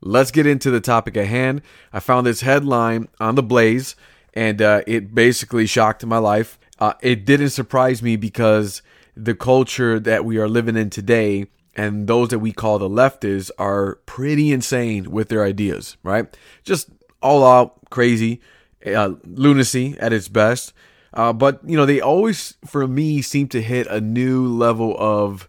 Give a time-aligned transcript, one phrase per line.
[0.00, 1.62] Let's get into the topic at hand.
[1.92, 3.96] I found this headline on the Blaze,
[4.34, 6.58] and uh, it basically shocked my life.
[6.78, 8.82] Uh, it didn't surprise me because
[9.16, 13.50] the culture that we are living in today and those that we call the leftists
[13.58, 16.36] are pretty insane with their ideas, right?
[16.62, 16.88] Just
[17.20, 18.40] all out crazy,
[18.86, 20.72] uh, lunacy at its best.
[21.12, 25.48] Uh, but, you know, they always, for me, seem to hit a new level of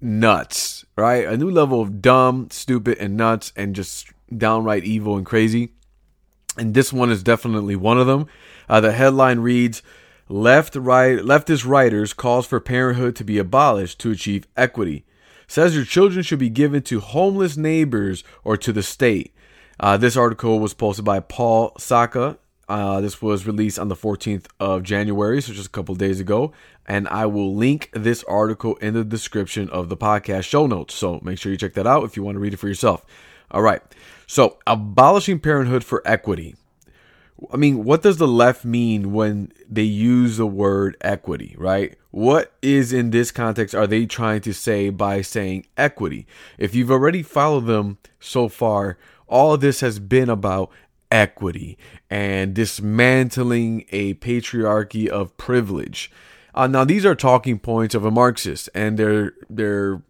[0.00, 1.26] nuts, right?
[1.26, 5.72] A new level of dumb, stupid, and nuts, and just downright evil and crazy.
[6.56, 8.26] And this one is definitely one of them.
[8.68, 9.82] Uh, the headline reads
[10.32, 15.04] Left right leftist writers calls for parenthood to be abolished to achieve equity.
[15.46, 19.34] Says your children should be given to homeless neighbors or to the state.
[19.78, 22.38] Uh, this article was posted by Paul Sacca.
[22.66, 26.54] Uh, this was released on the 14th of January, so just a couple days ago.
[26.86, 30.94] And I will link this article in the description of the podcast show notes.
[30.94, 33.04] So make sure you check that out if you want to read it for yourself.
[33.50, 33.82] All right.
[34.26, 36.56] So, abolishing parenthood for equity.
[37.50, 41.96] I mean, what does the left mean when they use the word equity, right?
[42.10, 46.26] What is in this context are they trying to say by saying equity?
[46.58, 50.70] If you've already followed them so far, all of this has been about
[51.10, 51.78] equity
[52.10, 56.10] and dismantling a patriarchy of privilege.
[56.54, 60.02] Uh, now, these are talking points of a Marxist and their their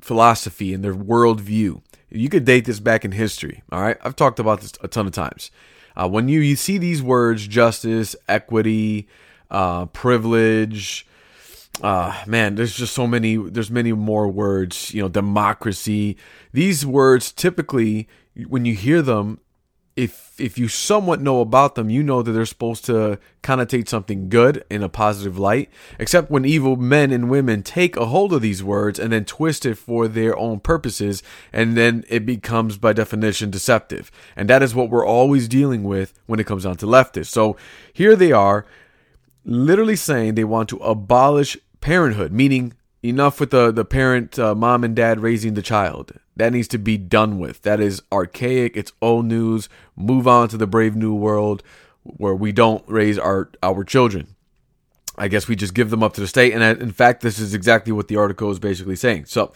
[0.00, 1.80] philosophy and their worldview.
[2.10, 3.62] You could date this back in history.
[3.70, 5.50] All right, I've talked about this a ton of times.
[5.96, 9.06] Uh, when you, you see these words, justice, equity,
[9.50, 11.06] uh, privilege,
[11.82, 16.16] uh, man, there's just so many, there's many more words, you know, democracy.
[16.52, 18.08] These words typically,
[18.48, 19.40] when you hear them,
[19.96, 24.28] if if you somewhat know about them, you know that they're supposed to connotate something
[24.28, 25.70] good in a positive light.
[25.98, 29.64] Except when evil men and women take a hold of these words and then twist
[29.64, 31.22] it for their own purposes,
[31.52, 34.10] and then it becomes by definition deceptive.
[34.34, 37.26] And that is what we're always dealing with when it comes down to leftists.
[37.26, 37.56] So
[37.92, 38.66] here they are,
[39.44, 44.82] literally saying they want to abolish parenthood, meaning enough with the the parent, uh, mom
[44.82, 46.12] and dad raising the child.
[46.36, 47.62] That needs to be done with.
[47.62, 48.76] That is archaic.
[48.76, 49.68] It's old news.
[49.94, 51.62] Move on to the brave new world
[52.02, 54.34] where we don't raise our our children.
[55.16, 56.52] I guess we just give them up to the state.
[56.52, 59.26] And in fact, this is exactly what the article is basically saying.
[59.26, 59.52] So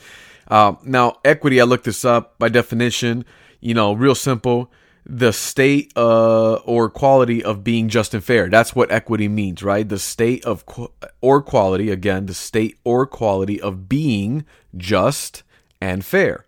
[0.46, 1.60] uh, now, equity.
[1.60, 3.24] I looked this up by definition.
[3.60, 4.70] You know, real simple
[5.08, 8.50] the state uh, or quality of being just and fair.
[8.50, 9.88] That's what equity means, right?
[9.88, 14.44] The state of qu- or quality, again, the state or quality of being
[14.76, 15.42] just
[15.80, 16.44] and fair.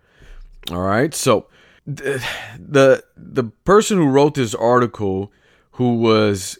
[0.70, 1.14] All right.
[1.14, 1.46] So
[1.86, 2.22] the
[2.58, 5.32] the, the person who wrote this article
[5.72, 6.58] who was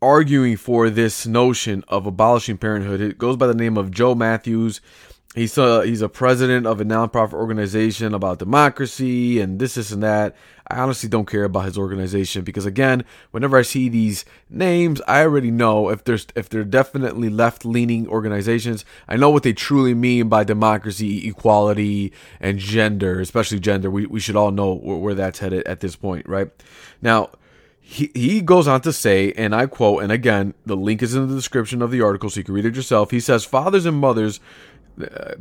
[0.00, 4.80] arguing for this notion of abolishing parenthood, it goes by the name of Joe Matthews.
[5.34, 10.02] He's a he's a president of a nonprofit organization about democracy and this, this, and
[10.02, 10.34] that.
[10.68, 15.22] I honestly don't care about his organization because again, whenever I see these names, I
[15.22, 18.84] already know if there's if they're definitely left leaning organizations.
[19.08, 23.90] I know what they truly mean by democracy, equality, and gender, especially gender.
[23.90, 26.50] We we should all know where, where that's headed at this point, right?
[27.00, 27.30] Now.
[27.88, 31.28] He, he goes on to say, and I quote, and again, the link is in
[31.28, 33.12] the description of the article so you can read it yourself.
[33.12, 34.40] He says, Fathers and mothers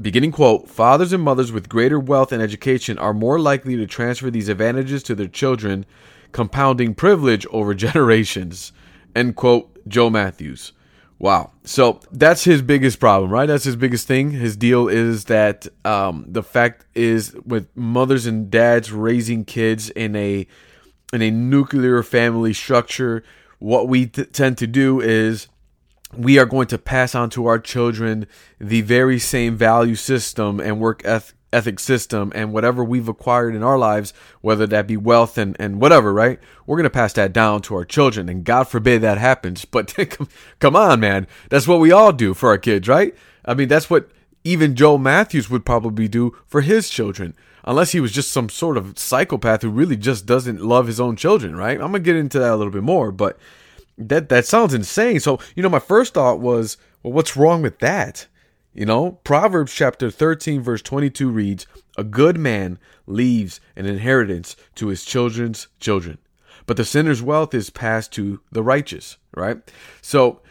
[0.01, 4.29] beginning quote fathers and mothers with greater wealth and education are more likely to transfer
[4.29, 5.85] these advantages to their children
[6.31, 8.71] compounding privilege over generations
[9.15, 10.73] end quote joe matthews
[11.17, 11.51] Wow.
[11.63, 13.45] So that's his biggest problem, right?
[13.45, 14.31] That's his biggest thing.
[14.31, 20.15] His deal is that um, the fact is with mothers and dads raising kids in
[20.15, 20.45] a
[21.13, 23.23] in a nuclear family structure,
[23.59, 25.47] what we t- tend to do is
[26.17, 28.27] we are going to pass on to our children
[28.59, 33.63] the very same value system and work eth- ethic system and whatever we've acquired in
[33.63, 36.39] our lives, whether that be wealth and, and whatever, right?
[36.65, 38.27] We're going to pass that down to our children.
[38.27, 39.65] And God forbid that happens.
[39.75, 39.93] But
[40.59, 41.27] come on, man.
[41.49, 43.15] That's what we all do for our kids, right?
[43.43, 44.09] I mean, that's what
[44.43, 47.35] even Joe Matthews would probably do for his children.
[47.65, 51.15] Unless he was just some sort of psychopath who really just doesn't love his own
[51.15, 51.81] children, right?
[51.81, 53.37] I'm going to get into that a little bit more, but
[53.97, 55.19] that that sounds insane.
[55.19, 58.27] So, you know, my first thought was, well, what's wrong with that?
[58.73, 61.65] You know, Proverbs chapter 13, verse 22 reads,
[61.97, 62.77] A good man
[63.07, 66.17] leaves an inheritance to his children's children,
[66.65, 69.59] but the sinner's wealth is passed to the righteous, right?
[70.01, 70.41] So,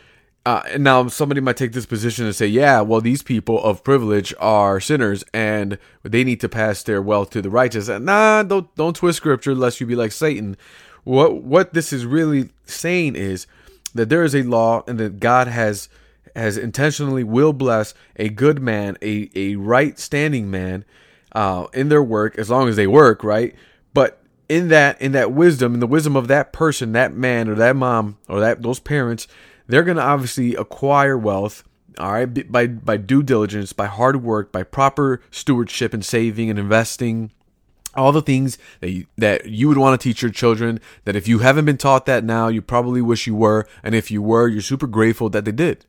[0.46, 4.35] uh, now somebody might take this position and say, yeah, well, these people of privilege
[4.38, 7.88] are sinners and they need to pass their wealth to the righteous.
[7.88, 10.58] And nah, don't, don't twist scripture lest you be like Satan.
[11.04, 13.46] What, what this is really saying is
[13.94, 15.88] that there is a law and that God has
[16.34, 20.84] has intentionally will bless a good man, a, a right standing man,
[21.32, 23.54] uh, in their work as long as they work, right?
[23.92, 27.54] But in that in that wisdom, in the wisdom of that person, that man or
[27.54, 29.26] that mom or that those parents,
[29.66, 31.64] they're gonna obviously acquire wealth,
[31.98, 36.58] all right, by by due diligence, by hard work, by proper stewardship and saving and
[36.58, 37.30] investing
[37.96, 41.29] all the things that you, that you would want to teach your children that if
[41.29, 44.49] you haven't been taught that now you probably wish you were and if you were
[44.49, 45.85] you're super grateful that they did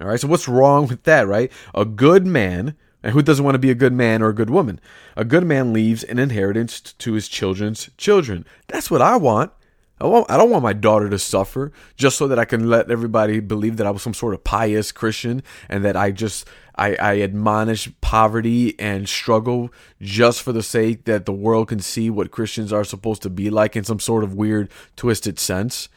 [0.00, 0.20] all right.
[0.20, 1.50] So what's wrong with that, right?
[1.74, 4.50] A good man, and who doesn't want to be a good man or a good
[4.50, 4.80] woman?
[5.16, 8.44] A good man leaves an inheritance to his children's children.
[8.68, 9.52] That's what I want.
[10.00, 12.90] I, want, I don't want my daughter to suffer just so that I can let
[12.90, 16.46] everybody believe that I was some sort of pious Christian and that I just
[16.76, 19.72] I, I admonish poverty and struggle
[20.02, 23.48] just for the sake that the world can see what Christians are supposed to be
[23.48, 25.88] like in some sort of weird twisted sense.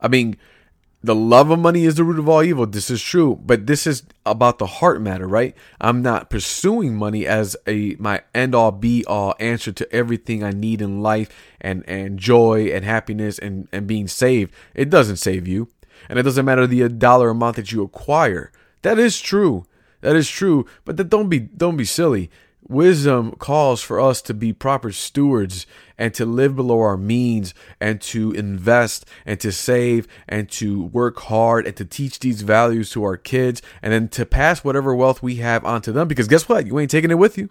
[0.00, 0.36] I mean,
[1.04, 2.66] the love of money is the root of all evil.
[2.66, 5.54] This is true, but this is about the heart matter, right?
[5.78, 10.52] I'm not pursuing money as a my end all be all answer to everything I
[10.52, 11.28] need in life
[11.60, 14.54] and and joy and happiness and and being saved.
[14.74, 15.68] It doesn't save you,
[16.08, 18.50] and it doesn't matter the dollar amount that you acquire.
[18.80, 19.66] That is true.
[20.00, 22.30] That is true, but that don't be don't be silly.
[22.66, 25.66] Wisdom calls for us to be proper stewards
[25.98, 31.18] and to live below our means and to invest and to save and to work
[31.20, 35.22] hard and to teach these values to our kids and then to pass whatever wealth
[35.22, 36.08] we have onto them.
[36.08, 36.66] Because guess what?
[36.66, 37.50] You ain't taking it with you.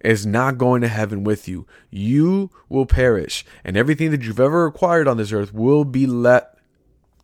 [0.00, 1.66] It's not going to heaven with you.
[1.90, 6.56] You will perish, and everything that you've ever acquired on this earth will be let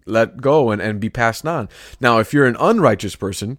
[0.07, 1.69] let go and, and be passed on.
[2.01, 3.59] Now, if you're an unrighteous person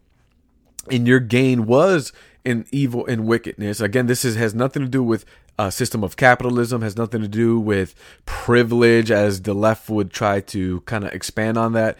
[0.91, 2.11] and your gain was
[2.45, 3.81] in evil and wickedness.
[3.81, 5.25] Again, this is, has nothing to do with
[5.57, 10.41] a system of capitalism, has nothing to do with privilege, as the left would try
[10.41, 11.97] to kind of expand on that.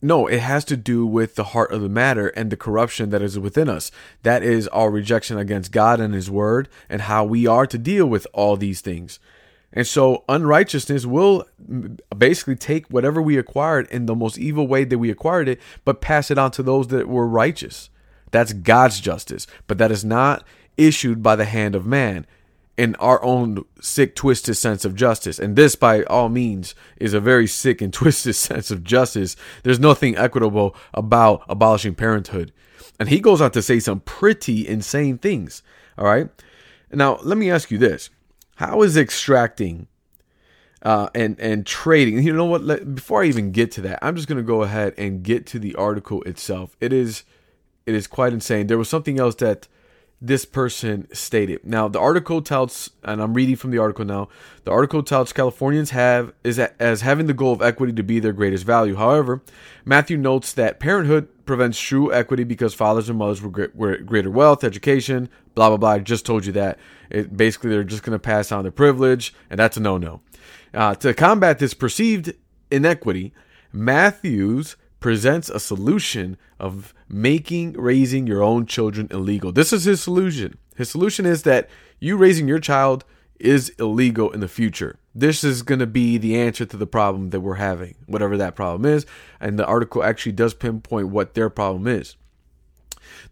[0.00, 3.22] No, it has to do with the heart of the matter and the corruption that
[3.22, 3.92] is within us.
[4.24, 8.06] That is our rejection against God and His Word and how we are to deal
[8.06, 9.20] with all these things.
[9.72, 11.46] And so unrighteousness will
[12.16, 16.00] basically take whatever we acquired in the most evil way that we acquired it, but
[16.00, 17.88] pass it on to those that were righteous.
[18.32, 20.44] That's God's justice, but that is not
[20.76, 22.26] issued by the hand of man
[22.76, 25.38] in our own sick, twisted sense of justice.
[25.38, 29.36] And this, by all means, is a very sick and twisted sense of justice.
[29.62, 32.52] There's nothing equitable about abolishing parenthood.
[32.98, 35.62] And he goes on to say some pretty insane things.
[35.98, 36.28] All right.
[36.90, 38.10] Now, let me ask you this
[38.56, 39.88] How is extracting
[40.82, 42.22] uh, and and trading.
[42.22, 42.62] You know what?
[42.62, 45.58] Let, before I even get to that, I'm just gonna go ahead and get to
[45.58, 46.76] the article itself.
[46.80, 47.24] It is
[47.86, 48.66] it is quite insane.
[48.66, 49.68] There was something else that
[50.24, 51.64] this person stated.
[51.64, 54.28] Now, the article touts, and I'm reading from the article now.
[54.62, 58.32] The article touts Californians have is as having the goal of equity to be their
[58.32, 58.94] greatest value.
[58.94, 59.42] However,
[59.84, 65.28] Matthew notes that parenthood prevents true equity because fathers and mothers were, greater wealth, education,
[65.56, 65.90] blah blah blah.
[65.90, 66.78] I just told you that.
[67.10, 70.20] It, basically, they're just going to pass on their privilege, and that's a no-no.
[70.72, 72.32] Uh, to combat this perceived
[72.70, 73.34] inequity,
[73.72, 79.52] Matthews presents a solution of making raising your own children illegal.
[79.52, 80.56] This is his solution.
[80.76, 81.68] His solution is that
[82.00, 83.04] you raising your child
[83.38, 84.98] is illegal in the future.
[85.14, 88.54] This is going to be the answer to the problem that we're having, whatever that
[88.54, 89.04] problem is.
[89.40, 92.16] And the article actually does pinpoint what their problem is.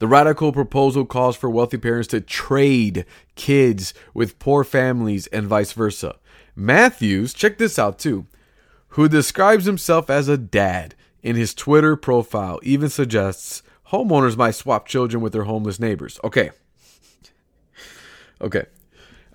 [0.01, 5.73] The radical proposal calls for wealthy parents to trade kids with poor families and vice
[5.73, 6.17] versa.
[6.57, 8.27] Matthews, check this out too,
[8.89, 14.87] who describes himself as a dad, in his Twitter profile even suggests homeowners might swap
[14.87, 16.19] children with their homeless neighbors.
[16.25, 16.51] Okay.
[18.41, 18.65] Okay.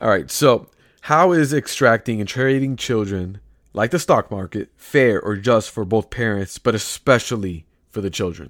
[0.02, 0.30] All right.
[0.32, 0.70] So,
[1.02, 3.40] how is extracting and trading children,
[3.74, 8.50] like the stock market, fair or just for both parents, but especially for the children?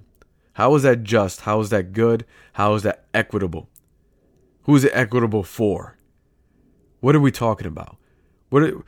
[0.53, 1.41] How is that just?
[1.41, 2.25] How is that good?
[2.53, 3.69] How is that equitable?
[4.63, 5.97] Who is it equitable for?
[7.01, 7.97] What are we talking about?
[8.49, 8.83] What are,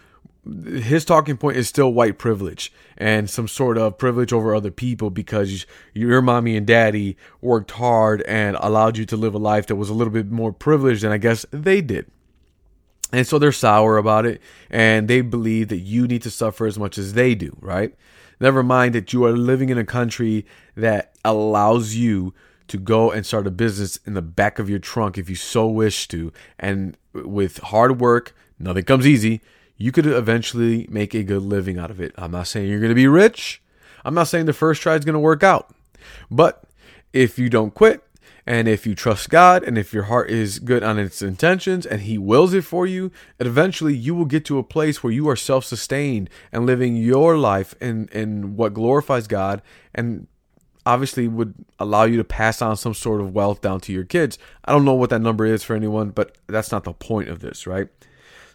[0.48, 5.10] his talking point is still white privilege and some sort of privilege over other people
[5.10, 9.76] because your mommy and daddy worked hard and allowed you to live a life that
[9.76, 12.10] was a little bit more privileged than I guess they did.
[13.12, 16.78] And so they're sour about it and they believe that you need to suffer as
[16.78, 17.96] much as they do, right?
[18.40, 22.34] Never mind that you are living in a country that allows you
[22.68, 25.68] to go and start a business in the back of your trunk if you so
[25.68, 26.32] wish to.
[26.60, 29.42] And with hard work, nothing comes easy
[29.78, 32.14] you could eventually make a good living out of it.
[32.18, 33.62] I'm not saying you're going to be rich.
[34.04, 35.74] I'm not saying the first try is going to work out.
[36.32, 36.64] But
[37.14, 38.04] if you don't quit
[38.46, 42.02] and if you trust God and if your heart is good on its intentions and
[42.02, 45.36] He wills it for you, eventually you will get to a place where you are
[45.36, 49.62] self sustained and living your life in, in what glorifies God
[49.94, 50.28] and
[50.86, 54.40] obviously would allow you to pass on some sort of wealth down to your kids.
[54.64, 57.42] I don't know what that number is for anyone, but that's not the point of
[57.42, 57.90] this, right?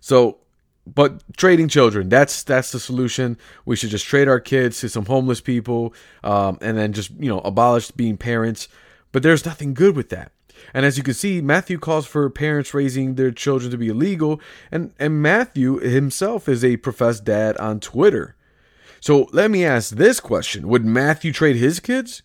[0.00, 0.38] So
[0.86, 3.38] but trading children that's that's the solution.
[3.64, 7.28] We should just trade our kids to some homeless people um, and then just you
[7.28, 8.68] know abolish being parents.
[9.12, 10.32] But there's nothing good with that.
[10.74, 14.40] And as you can see matthew calls for parents raising their children to be illegal
[14.70, 18.36] and and matthew himself is a professed dad on twitter.
[19.00, 20.68] So let me ask this question.
[20.68, 22.22] Would matthew trade his kids?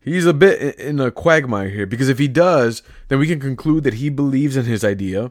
[0.00, 3.84] He's a bit in a quagmire here because if he does then we can conclude
[3.84, 5.30] that he believes in his idea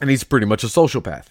[0.00, 1.26] and he's pretty much a sociopath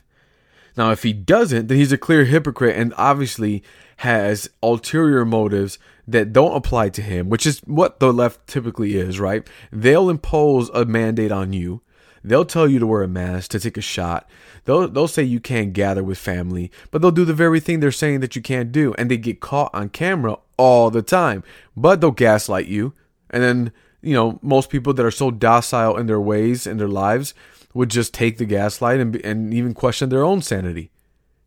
[0.78, 3.64] now, if he doesn't, then he's a clear hypocrite and obviously
[3.98, 9.20] has ulterior motives that don't apply to him, which is what the left typically is,
[9.20, 9.48] right?
[9.72, 11.82] They'll impose a mandate on you.
[12.24, 14.30] They'll tell you to wear a mask, to take a shot.
[14.66, 17.92] They'll, they'll say you can't gather with family, but they'll do the very thing they're
[17.92, 18.94] saying that you can't do.
[18.96, 21.44] And they get caught on camera all the time.
[21.76, 22.94] But they'll gaslight you.
[23.32, 26.88] And then, you know, most people that are so docile in their ways, in their
[26.88, 27.34] lives,
[27.74, 30.92] would just take the gaslight and, and even question their own sanity,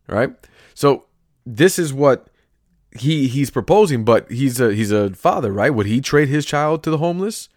[0.07, 0.33] right?
[0.73, 1.05] So
[1.45, 2.27] this is what
[2.91, 5.73] he he's proposing, but he's a he's a father, right?
[5.73, 7.49] Would he trade his child to the homeless?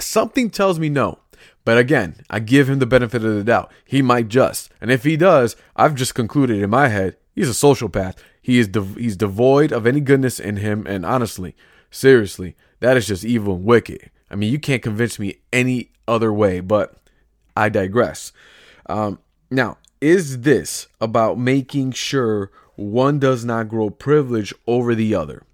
[0.00, 1.18] Something tells me no.
[1.64, 3.70] But again, I give him the benefit of the doubt.
[3.84, 7.52] He might just, and if he does, I've just concluded in my head he's a
[7.52, 8.16] sociopath.
[8.40, 11.54] He is de- he's devoid of any goodness in him, and honestly,
[11.90, 14.10] seriously, that is just evil and wicked.
[14.30, 16.60] I mean, you can't convince me any other way.
[16.60, 16.96] But
[17.56, 18.32] I digress.
[18.86, 19.18] Um,
[19.50, 25.44] now, is this about making sure one does not grow privilege over the other?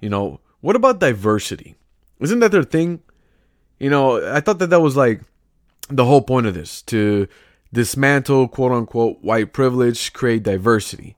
[0.00, 1.76] You know, what about diversity?
[2.20, 3.02] Isn't that their thing?
[3.78, 5.20] You know, I thought that that was like
[5.88, 7.28] the whole point of this to
[7.72, 11.15] dismantle quote unquote white privilege, create diversity.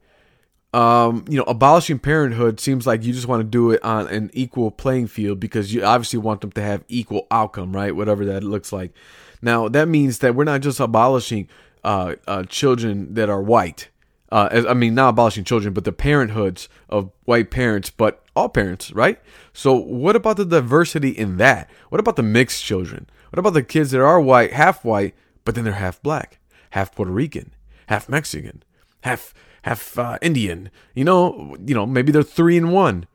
[0.74, 4.30] Um, you know, abolishing parenthood seems like you just want to do it on an
[4.34, 7.96] equal playing field because you obviously want them to have equal outcome, right?
[7.96, 8.92] Whatever that looks like.
[9.40, 11.48] Now, that means that we're not just abolishing
[11.84, 13.88] uh, uh, children that are white.
[14.30, 18.50] Uh, as, I mean, not abolishing children, but the parenthoods of white parents, but all
[18.50, 19.18] parents, right?
[19.54, 21.70] So, what about the diversity in that?
[21.88, 23.08] What about the mixed children?
[23.30, 26.38] What about the kids that are white, half white, but then they're half black,
[26.70, 27.54] half Puerto Rican,
[27.86, 28.62] half Mexican,
[29.02, 29.32] half
[29.62, 30.70] half uh, Indian?
[30.94, 33.06] You know, you know, maybe they're three in one.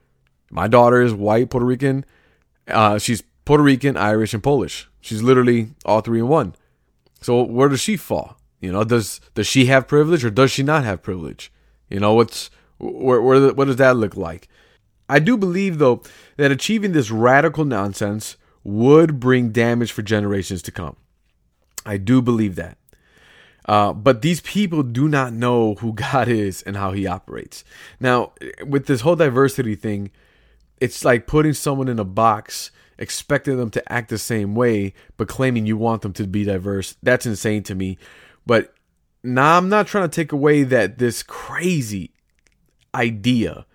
[0.49, 2.05] My daughter is white, Puerto Rican.
[2.67, 4.87] Uh, she's Puerto Rican, Irish, and Polish.
[5.01, 6.55] She's literally all three in one.
[7.21, 8.37] So where does she fall?
[8.61, 11.51] You know, does does she have privilege or does she not have privilege?
[11.89, 14.47] You know, what's where, where what does that look like?
[15.09, 16.01] I do believe though
[16.37, 20.95] that achieving this radical nonsense would bring damage for generations to come.
[21.85, 22.77] I do believe that.
[23.65, 27.63] Uh, but these people do not know who God is and how He operates.
[27.99, 28.33] Now,
[28.65, 30.11] with this whole diversity thing,
[30.79, 35.27] it's like putting someone in a box expecting them to act the same way, but
[35.27, 36.95] claiming you want them to be diverse.
[37.03, 37.97] That's insane to me.
[38.45, 38.73] But
[39.23, 42.11] now I'm not trying to take away that this crazy
[42.93, 43.65] idea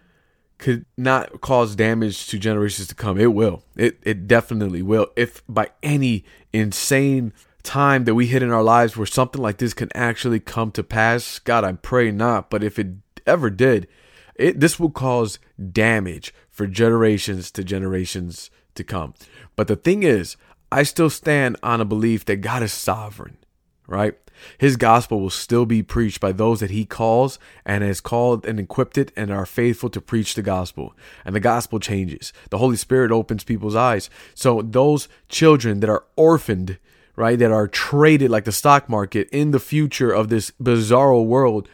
[0.59, 3.19] could not cause damage to generations to come.
[3.19, 3.63] It will.
[3.77, 5.09] It it definitely will.
[5.17, 7.33] If by any insane
[7.69, 10.83] time that we hit in our lives where something like this can actually come to
[10.83, 12.49] pass, God, I pray not.
[12.49, 12.89] But if it
[13.27, 13.87] ever did,
[14.35, 15.39] it this will cause
[15.73, 19.13] damage for generations to generations to come.
[19.55, 20.37] But the thing is,
[20.73, 23.37] I still stand on a belief that God is sovereign,
[23.87, 24.17] right?
[24.57, 28.59] His gospel will still be preached by those that he calls and has called and
[28.59, 30.95] equipped it and are faithful to preach the gospel.
[31.25, 32.33] And the gospel changes.
[32.51, 34.09] The Holy Spirit opens people's eyes.
[34.35, 36.79] So those children that are orphaned,
[37.19, 41.69] right, that are traded like the stock market in the future of this bizarro world,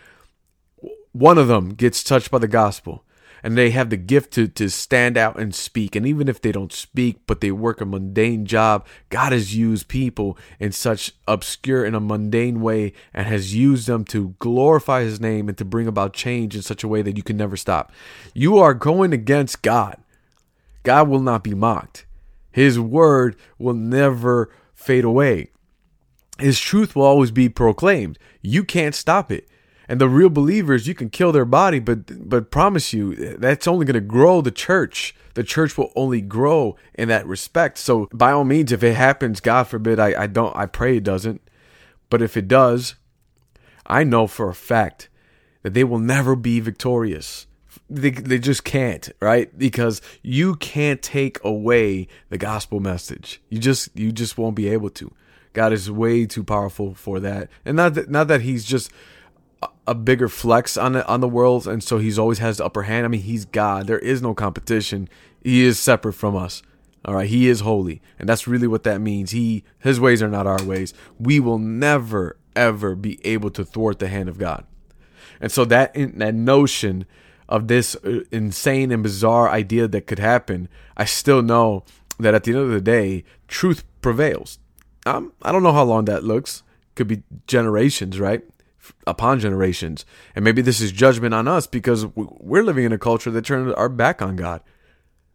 [1.13, 3.05] one of them gets touched by the gospel
[3.43, 5.95] and they have the gift to, to stand out and speak.
[5.95, 9.87] And even if they don't speak, but they work a mundane job, God has used
[9.87, 15.21] people in such obscure and a mundane way and has used them to glorify his
[15.21, 17.93] name and to bring about change in such a way that you can never stop.
[18.33, 19.99] You are going against God.
[20.85, 22.07] God will not be mocked.
[22.51, 24.49] His word will never
[24.85, 25.51] fade away.
[26.39, 28.19] His truth will always be proclaimed.
[28.43, 29.49] You can't stop it.
[29.89, 33.85] And the real believers, you can kill their body, but but promise you, that's only
[33.85, 35.15] going to grow the church.
[35.35, 37.79] The church will only grow in that respect.
[37.79, 41.05] So by all means, if it happens, God forbid, I, I don't, I pray it
[41.05, 41.43] doesn't.
[42.09, 42.95] But if it does,
[43.87, 45.09] I know for a fact
[45.63, 47.47] that they will never be victorious.
[47.89, 49.57] They, they just can't, right?
[49.57, 53.41] Because you can't take away the gospel message.
[53.49, 55.13] You just you just won't be able to.
[55.53, 57.49] God is way too powerful for that.
[57.65, 58.91] And not that not that he's just
[59.87, 62.83] a bigger flex on the on the world, and so he's always has the upper
[62.83, 63.05] hand.
[63.05, 63.87] I mean, he's God.
[63.87, 65.09] There is no competition.
[65.43, 66.63] He is separate from us.
[67.05, 69.31] All right, he is holy, and that's really what that means.
[69.31, 70.95] He his ways are not our ways.
[71.19, 74.65] We will never ever be able to thwart the hand of God.
[75.41, 77.05] And so that that notion
[77.49, 81.85] of this uh, insane and bizarre idea that could happen, I still know
[82.19, 84.59] that at the end of the day, truth prevails.
[85.07, 86.63] Um, I don't know how long that looks.
[86.95, 88.43] Could be generations, right?
[89.07, 90.05] upon generations.
[90.35, 93.75] And maybe this is judgment on us because we're living in a culture that turned
[93.75, 94.61] our back on God.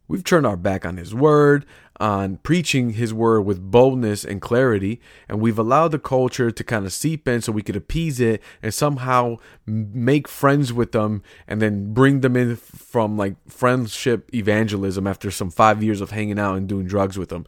[0.08, 1.66] We've turned our back on His Word,
[2.00, 6.86] on preaching His Word with boldness and clarity, and we've allowed the culture to kind
[6.86, 11.62] of seep in so we could appease it and somehow make friends with them and
[11.62, 16.56] then bring them in from like friendship evangelism after some five years of hanging out
[16.56, 17.46] and doing drugs with them.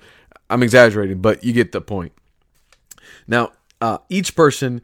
[0.49, 2.11] I'm exaggerating, but you get the point.
[3.27, 4.81] Now, uh, each person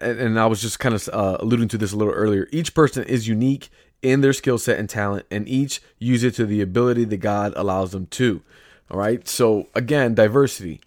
[0.00, 2.48] and I was just kind of uh, alluding to this a little earlier.
[2.52, 3.70] Each person is unique
[4.02, 7.52] in their skill set and talent, and each use it to the ability that God
[7.56, 8.42] allows them to.
[8.90, 9.26] All right.
[9.28, 10.80] So again, diversity.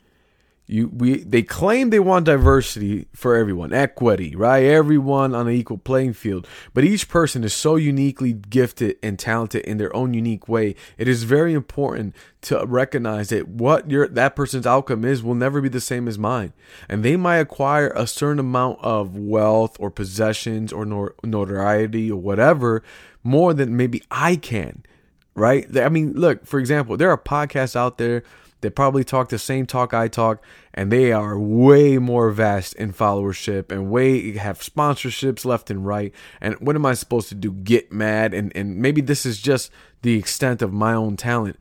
[0.65, 4.63] You we they claim they want diversity for everyone, equity, right?
[4.63, 6.47] Everyone on an equal playing field.
[6.73, 10.75] But each person is so uniquely gifted and talented in their own unique way.
[10.97, 15.59] It is very important to recognize that what your that person's outcome is will never
[15.59, 16.53] be the same as mine.
[16.87, 22.83] And they might acquire a certain amount of wealth or possessions or notoriety or whatever
[23.21, 24.83] more than maybe I can.
[25.35, 25.65] Right?
[25.77, 28.23] I mean, look, for example, there are podcasts out there
[28.63, 30.43] that probably talk the same talk I talk,
[30.73, 36.13] and they are way more vast in followership and way have sponsorships left and right.
[36.41, 37.51] And what am I supposed to do?
[37.51, 38.33] Get mad?
[38.33, 41.59] And, and maybe this is just the extent of my own talent,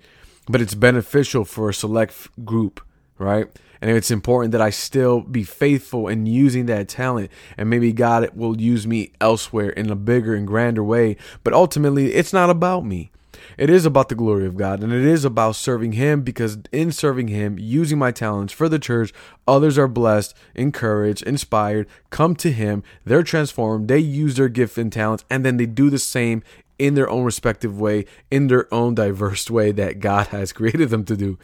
[0.49, 2.81] but it's beneficial for a select group,
[3.19, 3.49] right?
[3.81, 7.33] And it's important that I still be faithful in using that talent.
[7.59, 11.17] And maybe God will use me elsewhere in a bigger and grander way.
[11.43, 13.11] But ultimately, it's not about me.
[13.59, 16.93] It is about the glory of God and it is about serving Him because in
[16.93, 19.13] serving Him, using my talents for the church,
[19.47, 24.93] others are blessed, encouraged, inspired, come to Him, they're transformed, they use their gift and
[24.93, 26.43] talents, and then they do the same
[26.79, 31.05] in their own respective way, in their own diverse way that God has created them
[31.05, 31.39] to do.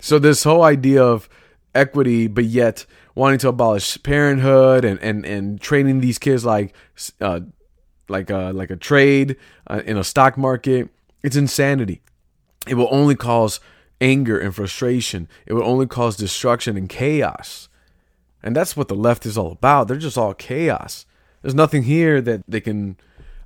[0.00, 1.28] So, this whole idea of
[1.74, 6.74] equity, but yet wanting to abolish parenthood and, and, and training these kids like,
[7.20, 7.40] uh,
[8.08, 10.88] like a, like a trade uh, in a stock market
[11.22, 12.02] it's insanity.
[12.66, 13.60] It will only cause
[14.00, 15.28] anger and frustration.
[15.46, 17.68] It will only cause destruction and chaos.
[18.42, 19.88] And that's what the left is all about.
[19.88, 21.04] They're just all chaos.
[21.42, 22.96] There's nothing here that they can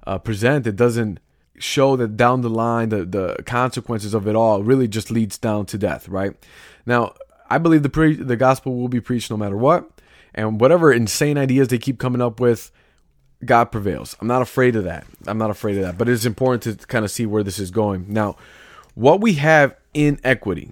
[0.07, 1.21] uh, present that doesn't
[1.59, 5.67] show that down the line the, the consequences of it all really just leads down
[5.67, 6.35] to death, right?
[6.85, 7.15] Now,
[7.49, 9.89] I believe the pre- the gospel will be preached no matter what.
[10.35, 12.73] And whatever insane ideas they keep coming up with,
[13.47, 14.17] God prevails.
[14.21, 15.07] I'm not afraid of that.
[15.27, 15.99] I'm not afraid of that.
[15.99, 18.07] But it's important to kind of see where this is going.
[18.09, 18.37] Now,
[18.95, 20.71] what we have in equity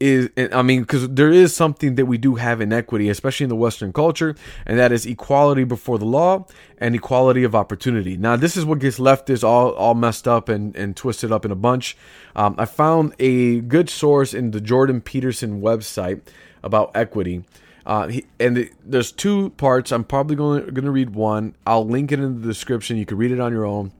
[0.00, 3.50] is, I mean, because there is something that we do have in equity, especially in
[3.50, 4.34] the Western culture,
[4.66, 6.44] and that is equality before the law
[6.78, 8.16] and equality of opportunity.
[8.16, 11.52] Now, this is what gets leftists all, all messed up and, and twisted up in
[11.52, 11.96] a bunch.
[12.34, 16.20] Um, I found a good source in the Jordan Peterson website
[16.64, 17.44] about equity.
[17.84, 19.92] Uh, he, and the, there's two parts.
[19.92, 21.56] I'm probably going to read one.
[21.66, 22.96] I'll link it in the description.
[22.96, 23.92] You can read it on your own.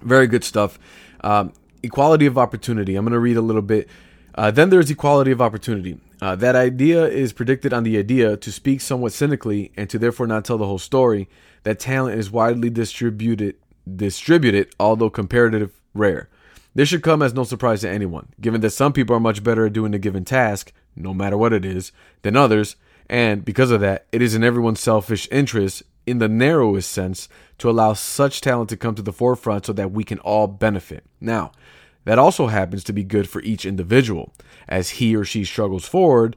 [0.00, 0.78] Very good stuff.
[1.20, 2.96] Um, equality of opportunity.
[2.96, 3.88] I'm going to read a little bit.
[4.34, 5.98] Uh, then there's equality of opportunity.
[6.20, 10.26] Uh, that idea is predicted on the idea to speak somewhat cynically and to therefore
[10.26, 11.28] not tell the whole story.
[11.64, 13.56] That talent is widely distributed,
[13.96, 16.28] distributed, although comparative rare.
[16.74, 19.66] This should come as no surprise to anyone, given that some people are much better
[19.66, 22.76] at doing a given task, no matter what it is, than others,
[23.08, 27.70] and because of that, it is in everyone's selfish interest, in the narrowest sense, to
[27.70, 31.04] allow such talent to come to the forefront so that we can all benefit.
[31.20, 31.52] Now,
[32.04, 34.32] that also happens to be good for each individual
[34.68, 36.36] as he or she struggles forward,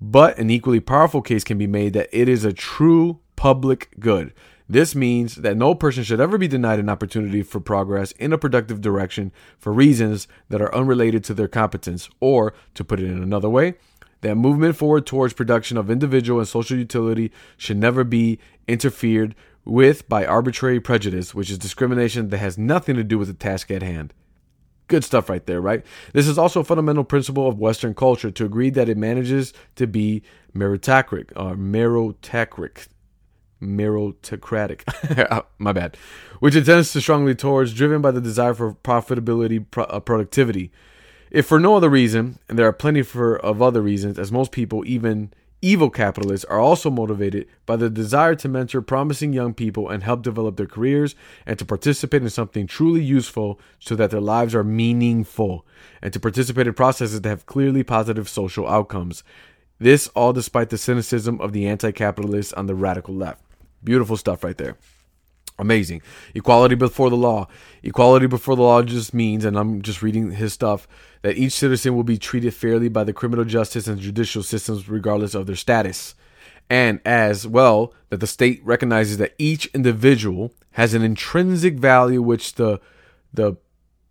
[0.00, 4.32] but an equally powerful case can be made that it is a true public good.
[4.68, 8.38] This means that no person should ever be denied an opportunity for progress in a
[8.38, 13.22] productive direction for reasons that are unrelated to their competence, or, to put it in
[13.22, 13.74] another way,
[14.24, 19.34] that movement forward towards production of individual and social utility should never be interfered
[19.64, 23.70] with by arbitrary prejudice, which is discrimination that has nothing to do with the task
[23.70, 24.12] at hand.
[24.88, 25.84] Good stuff right there, right?
[26.12, 29.86] This is also a fundamental principle of Western culture to agree that it manages to
[29.86, 30.22] be
[30.54, 32.88] meritocratic or uh, meritocratic.
[33.62, 35.96] Meritocratic, my bad,
[36.40, 40.70] which it tends to strongly towards, driven by the desire for profitability, pro- uh, productivity.
[41.34, 44.52] If for no other reason, and there are plenty for of other reasons, as most
[44.52, 49.88] people, even evil capitalists, are also motivated by the desire to mentor promising young people
[49.88, 54.20] and help develop their careers and to participate in something truly useful so that their
[54.20, 55.66] lives are meaningful
[56.00, 59.24] and to participate in processes that have clearly positive social outcomes.
[59.80, 63.42] This all despite the cynicism of the anti capitalists on the radical left.
[63.82, 64.76] Beautiful stuff right there.
[65.58, 66.02] Amazing.
[66.34, 67.46] Equality before the law.
[67.82, 70.88] Equality before the law just means, and I'm just reading his stuff,
[71.22, 75.34] that each citizen will be treated fairly by the criminal justice and judicial systems regardless
[75.34, 76.14] of their status.
[76.68, 82.54] And as well, that the state recognizes that each individual has an intrinsic value which
[82.54, 82.80] the
[83.32, 83.56] the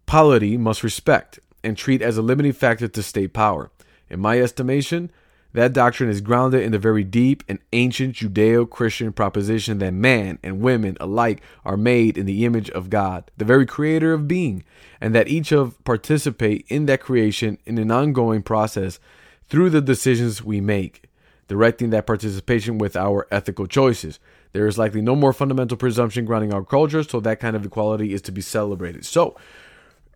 [0.05, 3.71] polity must respect and treat as a limiting factor to state power.
[4.09, 5.11] In my estimation,
[5.53, 10.39] that doctrine is grounded in the very deep and ancient Judeo Christian proposition that man
[10.43, 14.63] and women alike are made in the image of God, the very creator of being,
[14.99, 18.99] and that each of participate in that creation in an ongoing process
[19.47, 21.03] through the decisions we make,
[21.47, 24.19] directing that participation with our ethical choices.
[24.53, 28.13] There is likely no more fundamental presumption grounding our culture, so that kind of equality
[28.13, 29.05] is to be celebrated.
[29.05, 29.35] So,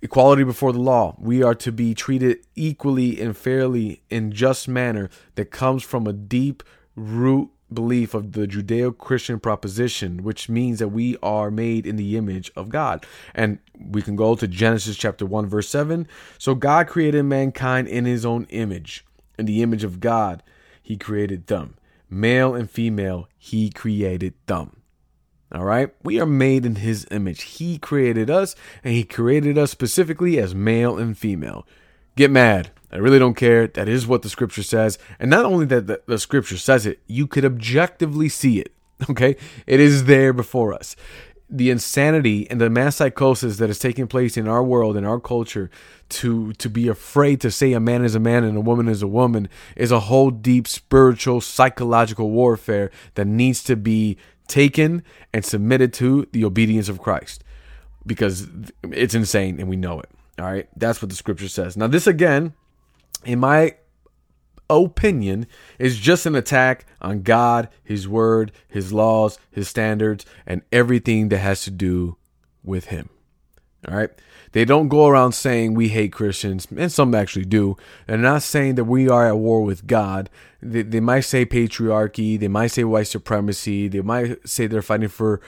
[0.02, 1.16] equality before the law.
[1.20, 6.14] We are to be treated equally and fairly in just manner that comes from a
[6.14, 6.64] deep
[6.96, 12.18] root belief of the Judeo Christian proposition, which means that we are made in the
[12.18, 13.06] image of God.
[13.34, 16.08] And we can go to Genesis chapter 1, verse 7.
[16.38, 19.06] So God created mankind in his own image.
[19.38, 20.44] In the image of God,
[20.82, 21.76] he created them.
[22.10, 24.77] Male and female, he created them.
[25.54, 25.90] All right.
[26.04, 27.44] We are made in his image.
[27.44, 31.66] He created us and he created us specifically as male and female.
[32.16, 32.72] Get mad.
[32.92, 33.68] I really don't care.
[33.68, 34.98] That is what the scripture says.
[35.20, 38.74] And not only that the, the scripture says it, you could objectively see it.
[39.12, 39.36] Okay.
[39.68, 40.96] It is there before us.
[41.50, 45.20] The insanity and the mass psychosis that is taking place in our world, in our
[45.20, 45.70] culture,
[46.10, 49.04] to to be afraid to say a man is a man and a woman is
[49.04, 55.46] a woman is a whole deep spiritual psychological warfare that needs to be taken and
[55.46, 57.44] submitted to the obedience of Christ
[58.06, 58.48] because
[58.84, 60.10] it's insane and we know it.
[60.40, 60.68] All right.
[60.76, 61.76] That's what the scripture says.
[61.76, 62.54] Now, this again,
[63.26, 63.76] in my
[64.70, 65.48] opinion,
[65.80, 71.40] is just an attack on God, His word, His laws, His standards, and everything that
[71.40, 72.18] has to do
[72.64, 73.10] with Him.
[73.88, 74.10] All right.
[74.58, 77.78] They don't go around saying we hate Christians, and some actually do.
[78.08, 80.32] They're not saying that we are at war with God.
[80.64, 85.10] They, they might say patriarchy, they might say white supremacy, they might say they're fighting
[85.10, 85.42] for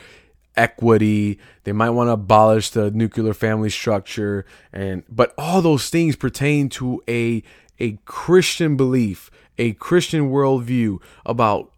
[0.55, 6.15] equity, they might want to abolish the nuclear family structure, and but all those things
[6.15, 7.41] pertain to a
[7.79, 11.71] a Christian belief, a Christian worldview about